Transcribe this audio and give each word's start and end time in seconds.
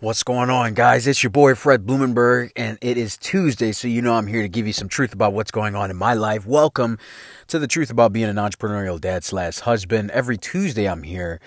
What's 0.00 0.22
going 0.22 0.50
on, 0.50 0.74
guys? 0.74 1.06
It's 1.06 1.22
your 1.22 1.30
boy 1.30 1.54
Fred 1.54 1.86
Blumenberg, 1.86 2.52
and 2.54 2.76
it 2.82 2.98
is 2.98 3.16
Tuesday, 3.16 3.72
so 3.72 3.88
you 3.88 4.02
know 4.02 4.12
I'm 4.12 4.26
here 4.26 4.42
to 4.42 4.48
give 4.48 4.66
you 4.66 4.74
some 4.74 4.90
truth 4.90 5.14
about 5.14 5.32
what's 5.32 5.50
going 5.50 5.74
on 5.74 5.90
in 5.90 5.96
my 5.96 6.12
life. 6.12 6.44
Welcome 6.44 6.98
to 7.46 7.58
the 7.58 7.66
truth 7.66 7.88
about 7.88 8.12
being 8.12 8.28
an 8.28 8.36
entrepreneurial 8.36 9.00
dad 9.00 9.24
slash 9.24 9.60
husband. 9.60 10.10
Every 10.10 10.36
Tuesday, 10.36 10.86
I'm 10.86 11.02
here 11.02 11.40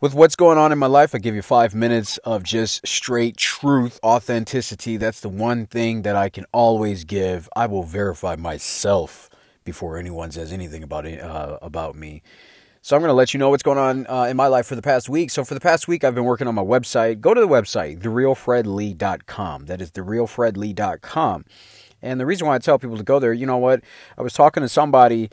with 0.00 0.14
what's 0.14 0.34
going 0.34 0.56
on 0.56 0.72
in 0.72 0.78
my 0.78 0.86
life. 0.86 1.14
I 1.14 1.18
give 1.18 1.34
you 1.34 1.42
five 1.42 1.74
minutes 1.74 2.16
of 2.18 2.42
just 2.42 2.88
straight 2.88 3.36
truth, 3.36 4.00
authenticity. 4.02 4.96
That's 4.96 5.20
the 5.20 5.28
one 5.28 5.66
thing 5.66 6.02
that 6.02 6.16
I 6.16 6.30
can 6.30 6.46
always 6.52 7.04
give. 7.04 7.50
I 7.54 7.66
will 7.66 7.82
verify 7.82 8.34
myself 8.34 9.28
before 9.62 9.98
anyone 9.98 10.30
says 10.30 10.54
anything 10.54 10.82
about 10.82 11.06
uh, 11.06 11.58
about 11.60 11.96
me. 11.96 12.22
So 12.84 12.94
I'm 12.94 13.00
going 13.00 13.08
to 13.08 13.14
let 13.14 13.32
you 13.32 13.38
know 13.38 13.48
what's 13.48 13.62
going 13.62 13.78
on 13.78 14.06
uh, 14.08 14.24
in 14.24 14.36
my 14.36 14.46
life 14.46 14.66
for 14.66 14.76
the 14.76 14.82
past 14.82 15.08
week. 15.08 15.30
So 15.30 15.42
for 15.42 15.54
the 15.54 15.60
past 15.60 15.88
week, 15.88 16.04
I've 16.04 16.14
been 16.14 16.26
working 16.26 16.46
on 16.46 16.54
my 16.54 16.62
website. 16.62 17.18
Go 17.18 17.32
to 17.32 17.40
the 17.40 17.48
website, 17.48 18.00
therealfredlee.com. 18.00 19.64
That 19.64 19.80
is 19.80 19.90
therealfredlee.com. 19.92 21.46
And 22.02 22.20
the 22.20 22.26
reason 22.26 22.46
why 22.46 22.56
I 22.56 22.58
tell 22.58 22.78
people 22.78 22.98
to 22.98 23.02
go 23.02 23.18
there, 23.18 23.32
you 23.32 23.46
know 23.46 23.56
what? 23.56 23.80
I 24.18 24.22
was 24.22 24.34
talking 24.34 24.60
to 24.60 24.68
somebody 24.68 25.30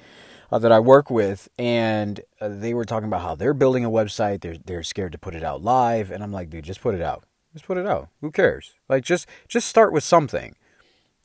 uh, 0.50 0.60
that 0.60 0.72
I 0.72 0.80
work 0.80 1.12
with, 1.12 1.50
and 1.60 2.22
uh, 2.40 2.48
they 2.48 2.74
were 2.74 2.86
talking 2.86 3.10
about 3.10 3.22
how 3.22 3.36
they're 3.36 3.54
building 3.54 3.84
a 3.84 3.92
website. 3.92 4.40
They're 4.40 4.56
they're 4.64 4.82
scared 4.82 5.12
to 5.12 5.18
put 5.18 5.36
it 5.36 5.44
out 5.44 5.62
live, 5.62 6.10
and 6.10 6.24
I'm 6.24 6.32
like, 6.32 6.50
dude, 6.50 6.64
just 6.64 6.80
put 6.80 6.96
it 6.96 7.02
out. 7.02 7.26
Just 7.52 7.66
put 7.66 7.78
it 7.78 7.86
out. 7.86 8.08
Who 8.22 8.32
cares? 8.32 8.76
Like, 8.88 9.04
just 9.04 9.28
just 9.50 9.68
start 9.68 9.92
with 9.92 10.06
something. 10.06 10.56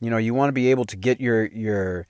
You 0.01 0.11
know, 0.11 0.17
you 0.17 0.35
want 0.35 0.49
to 0.49 0.53
be 0.53 0.73
able 0.73 0.87
to 0.87 0.97
get 0.97 1.21
your 1.21 1.47
your 1.47 2.09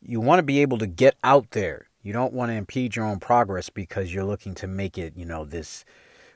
you 0.00 0.18
want 0.18 0.38
to 0.38 0.44
be 0.44 0.62
able 0.62 0.78
to 0.78 0.86
get 0.86 1.16
out 1.22 1.50
there 1.50 1.89
you 2.02 2.12
don't 2.12 2.32
want 2.32 2.50
to 2.50 2.54
impede 2.54 2.96
your 2.96 3.04
own 3.04 3.20
progress 3.20 3.68
because 3.68 4.12
you're 4.12 4.24
looking 4.24 4.54
to 4.56 4.66
make 4.66 4.96
it, 4.96 5.14
you 5.16 5.24
know, 5.24 5.44
this 5.44 5.84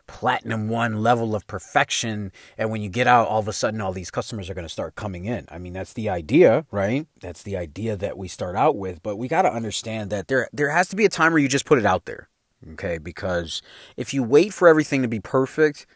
platinum 0.06 0.68
one 0.68 1.02
level 1.02 1.34
of 1.34 1.46
perfection. 1.46 2.32
And 2.58 2.70
when 2.70 2.82
you 2.82 2.88
get 2.88 3.06
out, 3.06 3.28
all 3.28 3.40
of 3.40 3.48
a 3.48 3.52
sudden, 3.52 3.80
all 3.80 3.92
these 3.92 4.10
customers 4.10 4.50
are 4.50 4.54
going 4.54 4.66
to 4.66 4.72
start 4.72 4.94
coming 4.94 5.24
in. 5.24 5.46
I 5.50 5.58
mean, 5.58 5.72
that's 5.72 5.94
the 5.94 6.08
idea, 6.08 6.66
right? 6.70 7.06
That's 7.20 7.42
the 7.42 7.56
idea 7.56 7.96
that 7.96 8.18
we 8.18 8.28
start 8.28 8.56
out 8.56 8.76
with. 8.76 9.02
But 9.02 9.16
we 9.16 9.28
got 9.28 9.42
to 9.42 9.52
understand 9.52 10.10
that 10.10 10.28
there, 10.28 10.48
there 10.52 10.70
has 10.70 10.88
to 10.88 10.96
be 10.96 11.04
a 11.04 11.08
time 11.10 11.32
where 11.32 11.40
you 11.40 11.48
just 11.48 11.66
put 11.66 11.78
it 11.78 11.86
out 11.86 12.04
there, 12.04 12.28
okay? 12.72 12.98
Because 12.98 13.62
if 13.96 14.12
you 14.12 14.22
wait 14.22 14.52
for 14.52 14.68
everything 14.68 15.02
to 15.02 15.08
be 15.08 15.20
perfect, 15.20 15.86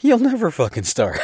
you'll 0.00 0.18
never 0.18 0.50
fucking 0.50 0.84
start. 0.84 1.18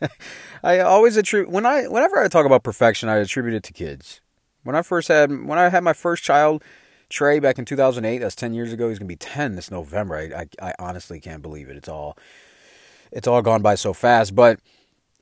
I 0.62 0.80
always 0.80 1.16
attribute 1.16 1.50
when 1.50 1.66
I 1.66 1.84
whenever 1.84 2.18
I 2.18 2.28
talk 2.28 2.46
about 2.46 2.62
perfection, 2.62 3.08
I 3.08 3.16
attribute 3.16 3.54
it 3.54 3.62
to 3.64 3.72
kids. 3.72 4.20
When 4.62 4.74
I 4.74 4.82
first 4.82 5.08
had 5.08 5.30
when 5.30 5.58
I 5.58 5.68
had 5.68 5.84
my 5.84 5.92
first 5.92 6.24
child, 6.24 6.62
Trey 7.08 7.38
back 7.38 7.58
in 7.58 7.64
2008. 7.64 8.18
That's 8.18 8.34
10 8.34 8.54
years 8.54 8.72
ago. 8.72 8.88
He's 8.88 8.98
gonna 8.98 9.08
be 9.08 9.16
10 9.16 9.56
this 9.56 9.70
November. 9.70 10.16
I, 10.16 10.42
I, 10.42 10.70
I 10.70 10.74
honestly 10.78 11.20
can't 11.20 11.42
believe 11.42 11.68
it. 11.68 11.76
It's 11.76 11.88
all 11.88 12.16
it's 13.12 13.28
all 13.28 13.42
gone 13.42 13.62
by 13.62 13.76
so 13.76 13.92
fast. 13.92 14.34
But 14.34 14.60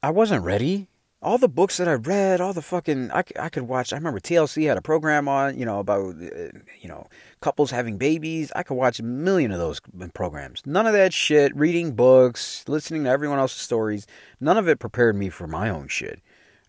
I 0.02 0.10
wasn't 0.10 0.44
ready. 0.44 0.88
All 1.20 1.38
the 1.38 1.48
books 1.48 1.78
that 1.78 1.88
I 1.88 1.94
read, 1.94 2.42
all 2.42 2.52
the 2.52 2.60
fucking 2.60 3.10
I, 3.10 3.24
I 3.40 3.48
could 3.48 3.62
watch. 3.62 3.92
I 3.92 3.96
remember 3.96 4.20
TLC 4.20 4.66
had 4.66 4.76
a 4.76 4.82
program 4.82 5.26
on, 5.26 5.58
you 5.58 5.64
know, 5.64 5.78
about 5.78 6.16
uh, 6.16 6.58
you 6.80 6.88
know 6.88 7.06
couples 7.40 7.70
having 7.70 7.96
babies. 7.96 8.52
I 8.54 8.62
could 8.62 8.74
watch 8.74 8.98
a 8.98 9.04
million 9.04 9.50
of 9.50 9.58
those 9.58 9.80
programs. 10.12 10.62
None 10.66 10.86
of 10.86 10.92
that 10.92 11.14
shit. 11.14 11.56
Reading 11.56 11.92
books, 11.92 12.64
listening 12.68 13.04
to 13.04 13.10
everyone 13.10 13.38
else's 13.38 13.62
stories. 13.62 14.06
None 14.40 14.58
of 14.58 14.68
it 14.68 14.78
prepared 14.78 15.16
me 15.16 15.30
for 15.30 15.46
my 15.46 15.70
own 15.70 15.88
shit. 15.88 16.20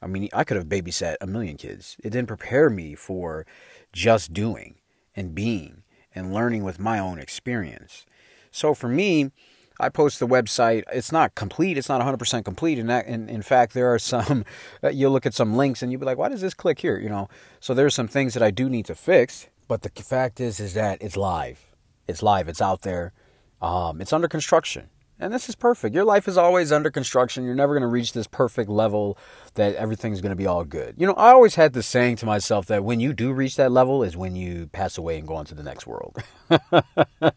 I 0.02 0.08
mean, 0.08 0.30
I 0.34 0.44
could 0.44 0.58
have 0.58 0.68
babysat 0.68 1.16
a 1.20 1.28
million 1.28 1.58
kids. 1.58 1.98
It 2.04 2.12
didn't 2.12 2.28
prepare 2.28 2.70
me 2.70 2.96
for 2.96 3.46
just 3.92 4.34
doing 4.34 4.76
and 5.16 5.36
being 5.36 5.84
and 6.14 6.34
learning 6.34 6.64
with 6.64 6.80
my 6.80 7.00
own 7.00 7.20
experience. 7.20 8.06
So 8.52 8.74
for 8.74 8.88
me, 8.88 9.32
I 9.80 9.90
post 9.90 10.20
the 10.20 10.28
website. 10.28 10.84
It's 10.94 11.12
not 11.12 11.36
complete. 11.36 11.78
It's 11.78 11.90
not 11.90 12.02
100% 12.02 12.46
complete. 12.46 12.80
And 12.80 12.90
in, 12.90 13.30
in 13.30 13.42
fact, 13.42 13.74
there 13.74 13.94
are 13.94 14.00
some, 14.14 14.46
you'll 14.92 15.12
look 15.12 15.26
at 15.26 15.34
some 15.34 15.56
links 15.56 15.82
and 15.82 15.92
you'll 15.92 16.00
be 16.00 16.06
like, 16.06 16.18
why 16.18 16.30
does 16.30 16.42
this 16.42 16.54
click 16.54 16.80
here? 16.80 16.98
You 16.98 17.10
know, 17.10 17.30
so 17.60 17.74
there's 17.74 17.94
some 17.94 18.08
things 18.08 18.34
that 18.34 18.44
I 18.44 18.52
do 18.52 18.70
need 18.70 18.86
to 18.86 18.96
fix. 18.96 19.48
But 19.68 19.82
the 19.82 19.90
fact 19.90 20.40
is, 20.40 20.60
is 20.60 20.76
that 20.76 21.02
it's 21.02 21.18
live. 21.18 21.76
It's 22.08 22.22
live. 22.22 22.48
It's 22.48 22.62
out 22.62 22.84
there. 22.84 23.14
Um, 23.62 24.00
it's 24.00 24.14
under 24.14 24.28
construction. 24.28 24.90
And 25.18 25.34
this 25.34 25.48
is 25.48 25.56
perfect. 25.56 25.96
Your 25.96 26.04
life 26.04 26.28
is 26.28 26.38
always 26.38 26.74
under 26.74 26.92
construction. 26.92 27.46
You're 27.46 27.56
never 27.56 27.74
going 27.74 27.82
to 27.82 27.88
reach 27.88 28.12
this 28.12 28.28
perfect 28.28 28.70
level 28.70 29.18
that 29.54 29.74
everything's 29.76 30.20
going 30.20 30.32
to 30.32 30.36
be 30.36 30.46
all 30.46 30.66
good. 30.66 30.96
You 30.98 31.08
know, 31.08 31.14
I 31.14 31.32
always 31.32 31.56
had 31.56 31.72
this 31.72 31.88
saying 31.88 32.18
to 32.18 32.26
myself 32.26 32.66
that 32.66 32.84
when 32.84 33.00
you 33.00 33.14
do 33.14 33.32
reach 33.32 33.56
that 33.56 33.72
level 33.72 34.04
is 34.04 34.18
when 34.18 34.36
you 34.36 34.68
pass 34.68 34.98
away 34.98 35.18
and 35.18 35.26
go 35.26 35.36
on 35.36 35.46
to 35.46 35.56
the 35.56 35.64
next 35.64 35.88
world. 35.88 36.18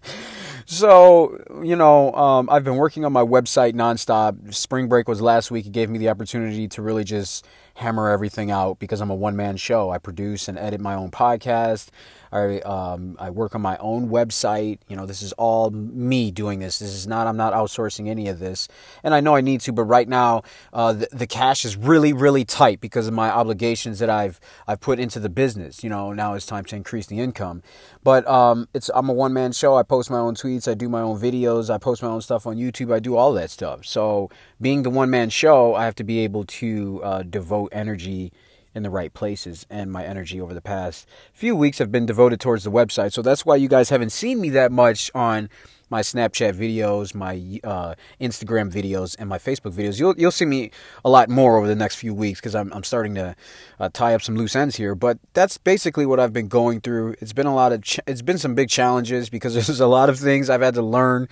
so, 0.66 1.38
you 1.62 1.76
know, 1.76 2.12
um, 2.14 2.50
I've 2.50 2.64
been 2.64 2.76
working 2.76 3.04
on 3.04 3.12
my 3.12 3.22
website 3.22 3.74
nonstop. 3.74 4.52
Spring 4.52 4.88
break 4.88 5.06
was 5.06 5.20
last 5.20 5.52
week. 5.52 5.66
It 5.66 5.72
gave 5.72 5.88
me 5.88 5.98
the 5.98 6.08
opportunity 6.08 6.66
to 6.66 6.82
really 6.82 7.04
just 7.04 7.46
hammer 7.78 8.10
everything 8.10 8.50
out 8.50 8.80
because 8.80 9.00
I'm 9.00 9.10
a 9.10 9.14
one 9.14 9.36
man 9.36 9.56
show. 9.56 9.90
I 9.90 9.98
produce 9.98 10.48
and 10.48 10.58
edit 10.58 10.80
my 10.80 10.94
own 10.94 11.12
podcast. 11.12 11.90
I 12.32 12.60
um, 12.60 13.16
I 13.18 13.30
work 13.30 13.54
on 13.54 13.62
my 13.62 13.76
own 13.78 14.08
website. 14.08 14.80
You 14.88 14.96
know, 14.96 15.06
this 15.06 15.22
is 15.22 15.32
all 15.34 15.70
me 15.70 16.30
doing 16.30 16.58
this. 16.58 16.80
This 16.80 16.92
is 16.94 17.06
not 17.06 17.26
I'm 17.26 17.36
not 17.36 17.54
outsourcing 17.54 18.08
any 18.08 18.28
of 18.28 18.38
this, 18.38 18.68
and 19.02 19.14
I 19.14 19.20
know 19.20 19.34
I 19.34 19.40
need 19.40 19.60
to. 19.62 19.72
But 19.72 19.84
right 19.84 20.08
now, 20.08 20.42
uh, 20.72 20.92
the, 20.92 21.08
the 21.12 21.26
cash 21.26 21.64
is 21.64 21.76
really 21.76 22.12
really 22.12 22.44
tight 22.44 22.80
because 22.80 23.06
of 23.06 23.14
my 23.14 23.30
obligations 23.30 23.98
that 24.00 24.10
I've 24.10 24.40
I've 24.66 24.80
put 24.80 24.98
into 24.98 25.20
the 25.20 25.28
business. 25.28 25.82
You 25.82 25.90
know, 25.90 26.12
now 26.12 26.34
it's 26.34 26.46
time 26.46 26.64
to 26.66 26.76
increase 26.76 27.06
the 27.06 27.20
income. 27.20 27.62
But 28.02 28.26
um, 28.28 28.68
it's 28.74 28.90
I'm 28.94 29.08
a 29.08 29.12
one 29.12 29.32
man 29.32 29.52
show. 29.52 29.76
I 29.76 29.82
post 29.82 30.10
my 30.10 30.18
own 30.18 30.34
tweets. 30.34 30.68
I 30.68 30.74
do 30.74 30.88
my 30.88 31.00
own 31.00 31.18
videos. 31.18 31.72
I 31.72 31.78
post 31.78 32.02
my 32.02 32.08
own 32.08 32.20
stuff 32.20 32.46
on 32.46 32.56
YouTube. 32.56 32.92
I 32.92 32.98
do 32.98 33.16
all 33.16 33.32
that 33.34 33.50
stuff. 33.50 33.86
So 33.86 34.30
being 34.60 34.82
the 34.82 34.90
one 34.90 35.10
man 35.10 35.30
show, 35.30 35.74
I 35.74 35.84
have 35.84 35.94
to 35.96 36.04
be 36.04 36.18
able 36.20 36.44
to 36.44 37.00
uh, 37.02 37.22
devote 37.22 37.67
energy 37.72 38.32
in 38.74 38.82
the 38.82 38.90
right 38.90 39.12
places. 39.12 39.66
And 39.68 39.90
my 39.90 40.04
energy 40.04 40.40
over 40.40 40.54
the 40.54 40.60
past 40.60 41.06
few 41.32 41.54
weeks 41.56 41.78
have 41.78 41.92
been 41.92 42.06
devoted 42.06 42.40
towards 42.40 42.64
the 42.64 42.70
website. 42.70 43.12
So 43.12 43.22
that's 43.22 43.44
why 43.44 43.56
you 43.56 43.68
guys 43.68 43.90
haven't 43.90 44.10
seen 44.10 44.40
me 44.40 44.50
that 44.50 44.72
much 44.72 45.10
on 45.14 45.48
my 45.90 46.02
Snapchat 46.02 46.54
videos, 46.54 47.14
my 47.14 47.60
uh, 47.64 47.94
Instagram 48.20 48.70
videos, 48.70 49.16
and 49.18 49.28
my 49.28 49.38
Facebook 49.38 49.72
videos. 49.72 49.98
You'll 49.98 50.14
you'll 50.18 50.30
see 50.30 50.44
me 50.44 50.70
a 51.04 51.08
lot 51.08 51.28
more 51.28 51.56
over 51.56 51.66
the 51.66 51.74
next 51.74 51.96
few 51.96 52.12
weeks 52.12 52.40
because 52.40 52.54
I'm 52.54 52.72
I'm 52.72 52.84
starting 52.84 53.14
to 53.14 53.34
uh, 53.80 53.88
tie 53.92 54.14
up 54.14 54.22
some 54.22 54.36
loose 54.36 54.54
ends 54.54 54.76
here. 54.76 54.94
But 54.94 55.18
that's 55.32 55.56
basically 55.56 56.04
what 56.04 56.20
I've 56.20 56.32
been 56.32 56.48
going 56.48 56.80
through. 56.80 57.14
It's 57.20 57.32
been 57.32 57.46
a 57.46 57.54
lot 57.54 57.72
of 57.72 57.82
ch- 57.82 58.00
it's 58.06 58.22
been 58.22 58.38
some 58.38 58.54
big 58.54 58.68
challenges 58.68 59.30
because 59.30 59.54
there's 59.66 59.80
a 59.80 59.86
lot 59.86 60.10
of 60.10 60.18
things 60.18 60.50
I've 60.50 60.62
had 60.62 60.74
to 60.74 60.82
learn, 60.82 61.28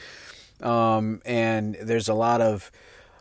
um, 0.62 1.20
and 1.26 1.76
there's 1.82 2.08
a 2.08 2.14
lot 2.14 2.40
of 2.40 2.70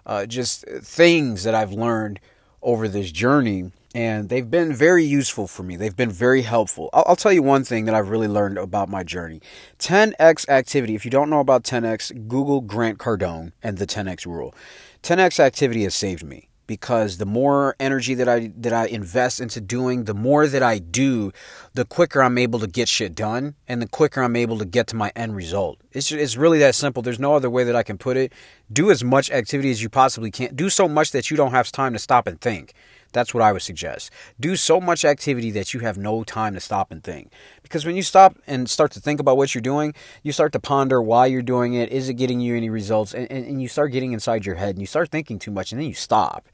uh, 0.05 0.25
just 0.25 0.65
things 0.67 1.43
that 1.43 1.53
I've 1.53 1.73
learned 1.73 2.19
over 2.65 2.89
this 2.89 3.11
journey 3.11 3.71
and 3.95 4.27
they've 4.27 4.51
been 4.51 4.73
very 4.73 5.05
useful 5.05 5.47
for 5.47 5.63
me. 5.63 5.77
They've 5.77 5.95
been 5.95 6.11
very 6.11 6.41
helpful. 6.41 6.89
I'll, 6.91 7.05
I'll, 7.07 7.15
tell 7.15 7.31
you 7.31 7.41
one 7.41 7.63
thing 7.63 7.85
that 7.85 7.95
I've 7.95 8.09
really 8.09 8.27
learned 8.27 8.57
about 8.57 8.89
my 8.89 9.03
journey 9.03 9.41
10x 9.79 10.49
activity. 10.49 10.95
If 10.95 11.05
you 11.05 11.11
don't 11.11 11.29
know 11.29 11.39
about 11.39 11.63
10x, 11.63 12.27
Google 12.27 12.59
Grant 12.59 12.99
Cardone 12.99 13.53
and 13.63 13.77
the 13.77 13.87
10x 13.87 14.25
rule. 14.25 14.53
10x 15.01 15.39
activity 15.39 15.83
has 15.83 15.95
saved 15.95 16.25
me 16.25 16.49
because 16.67 17.17
the 17.17 17.25
more 17.25 17.75
energy 17.79 18.13
that 18.15 18.27
I 18.27 18.51
that 18.57 18.73
I 18.73 18.87
invest 18.87 19.39
into 19.39 19.61
doing, 19.61 20.05
the 20.05 20.13
more 20.13 20.47
that 20.47 20.63
I 20.63 20.79
do, 20.79 21.31
the 21.73 21.85
quicker 21.85 22.21
I'm 22.21 22.37
able 22.37 22.59
to 22.59 22.67
get 22.67 22.87
shit 22.87 23.15
done, 23.15 23.55
and 23.67 23.81
the 23.81 23.87
quicker 23.87 24.21
I'm 24.21 24.35
able 24.35 24.57
to 24.59 24.65
get 24.65 24.87
to 24.87 24.95
my 24.95 25.11
end 25.15 25.35
result. 25.35 25.79
It's 25.91 26.07
just, 26.07 26.21
it's 26.21 26.37
really 26.37 26.59
that 26.59 26.75
simple. 26.75 27.01
There's 27.03 27.19
no 27.19 27.35
other 27.35 27.49
way 27.49 27.63
that 27.63 27.75
I 27.75 27.83
can 27.83 27.97
put 27.97 28.17
it. 28.17 28.33
Do 28.71 28.91
as 28.91 29.03
much 29.03 29.31
activity 29.31 29.71
as 29.71 29.81
you 29.81 29.89
possibly 29.89 30.31
can. 30.31 30.55
Do 30.55 30.69
so 30.69 30.87
much 30.87 31.11
that 31.11 31.29
you 31.31 31.37
don't 31.37 31.51
have 31.51 31.71
time 31.71 31.93
to 31.93 31.99
stop 31.99 32.27
and 32.27 32.39
think. 32.39 32.73
That's 33.15 33.33
what 33.33 33.41
I 33.41 33.53
would 33.53 33.61
suggest. 33.61 34.11
Do 34.41 34.57
so 34.57 34.81
much 34.81 35.05
activity 35.05 35.49
that 35.51 35.73
you 35.73 35.79
have 35.79 35.97
no 35.97 36.25
time 36.25 36.53
to 36.53 36.59
stop 36.59 36.91
and 36.91 37.01
think. 37.01 37.31
Because 37.63 37.85
when 37.85 37.95
you 37.95 38.03
stop 38.03 38.35
and 38.45 38.69
start 38.69 38.91
to 38.91 38.99
think 38.99 39.21
about 39.21 39.37
what 39.37 39.55
you're 39.55 39.61
doing, 39.61 39.93
you 40.21 40.33
start 40.33 40.51
to 40.51 40.59
ponder 40.59 41.01
why 41.01 41.27
you're 41.27 41.41
doing 41.41 41.75
it. 41.75 41.93
Is 41.93 42.09
it 42.09 42.15
getting 42.15 42.41
you 42.41 42.57
any 42.57 42.69
results? 42.69 43.13
And, 43.13 43.31
and, 43.31 43.45
and 43.45 43.61
you 43.61 43.69
start 43.69 43.93
getting 43.93 44.11
inside 44.11 44.45
your 44.45 44.55
head 44.55 44.71
and 44.71 44.79
you 44.81 44.85
start 44.85 45.11
thinking 45.11 45.39
too 45.39 45.49
much 45.49 45.71
and 45.71 45.79
then 45.79 45.87
you 45.87 45.93
stop. 45.93 46.49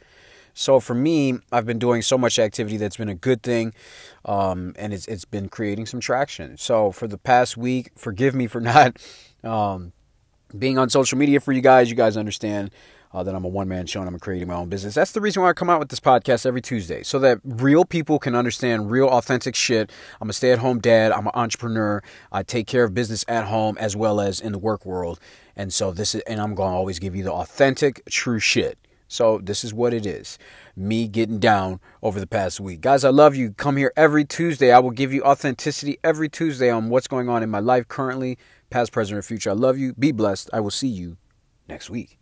So 0.54 0.80
for 0.80 0.94
me, 0.94 1.40
I've 1.52 1.66
been 1.66 1.80
doing 1.80 2.04
so 2.04 2.16
much 2.16 2.38
activity 2.38 2.78
that's 2.78 2.98
been 2.98 3.10
a 3.10 3.16
good 3.16 3.42
thing, 3.42 3.74
um, 4.26 4.74
and 4.78 4.94
it's 4.94 5.08
it's 5.08 5.26
been 5.26 5.50
creating 5.50 5.86
some 5.86 6.02
traction. 6.02 6.58
So 6.58 6.92
for 6.92 7.08
the 7.08 7.18
past 7.18 7.56
week, 7.56 7.92
forgive 7.96 8.36
me 8.36 8.48
for 8.48 8.60
not 8.74 8.98
um, 9.44 9.94
being 10.58 10.78
on 10.78 10.90
social 10.90 11.18
media 11.18 11.40
for 11.40 11.54
you 11.54 11.62
guys. 11.62 11.90
You 11.90 11.96
guys 11.96 12.18
understand 12.18 12.70
uh, 13.14 13.24
that 13.24 13.36
I'm 13.36 13.44
a 13.44 13.50
one 13.50 13.68
man 13.68 13.86
show 13.86 14.00
and 14.00 14.10
I'm 14.10 14.20
creating 14.20 14.48
my 14.48 14.56
own 14.56 14.70
business. 14.70 14.94
That's 14.94 15.12
the 15.12 15.22
reason 15.22 15.42
why 15.42 15.50
I 15.50 15.54
come 15.54 15.70
out 15.70 15.80
with 15.80 15.90
this 15.90 16.00
podcast 16.00 16.46
every 16.46 16.62
Tuesday 16.62 17.04
so 17.04 17.20
that 17.20 17.40
real 17.44 17.86
people 17.86 18.20
can 18.20 18.36
understand 18.36 18.92
real, 18.92 19.08
authentic 19.08 19.56
shit. 19.56 19.92
I'm 20.20 20.30
a 20.30 20.34
stay 20.34 20.52
at 20.52 20.60
home 20.60 20.80
dad, 20.80 21.12
I'm 21.12 21.28
an 21.28 21.34
entrepreneur, 21.36 22.02
I 22.32 22.44
take 22.44 22.68
care 22.68 22.84
of 22.84 22.94
business 22.94 23.26
at 23.28 23.46
home 23.46 23.78
as 23.80 23.96
well 23.96 24.22
as 24.22 24.40
in 24.40 24.52
the 24.52 24.60
work 24.60 24.86
world. 24.86 25.20
And 25.56 25.74
so 25.74 25.92
this 25.92 26.16
is, 26.16 26.22
and 26.22 26.40
I'm 26.40 26.56
going 26.56 26.72
to 26.72 26.76
always 26.76 27.00
give 27.00 27.16
you 27.16 27.24
the 27.24 27.34
authentic, 27.34 28.02
true 28.10 28.40
shit. 28.40 28.78
So 29.12 29.40
this 29.44 29.66
is 29.66 29.74
what 29.74 29.94
it 29.94 30.06
is. 30.06 30.40
Me 30.78 31.10
getting 31.10 31.38
down 31.38 31.82
over 32.02 32.18
the 32.18 32.28
past 32.28 32.62
week. 32.62 32.80
Guys, 32.80 33.04
I 33.04 33.10
love 33.10 33.36
you. 33.36 33.52
Come 33.52 33.76
here 33.76 33.92
every 33.98 34.24
Tuesday. 34.24 34.72
I 34.72 34.80
will 34.80 34.92
give 34.92 35.12
you 35.12 35.22
authenticity 35.24 36.00
every 36.02 36.30
Tuesday 36.30 36.70
on 36.70 36.88
what's 36.88 37.10
going 37.10 37.28
on 37.28 37.44
in 37.44 37.50
my 37.50 37.60
life 37.60 37.90
currently, 37.90 38.38
past, 38.70 38.94
present, 38.94 39.20
or 39.20 39.22
future. 39.22 39.50
I 39.50 39.54
love 39.54 39.78
you. 39.78 39.94
Be 39.96 40.14
blessed. 40.14 40.50
I 40.54 40.62
will 40.62 40.72
see 40.72 40.88
you 40.88 41.18
next 41.68 41.90
week. 41.90 42.21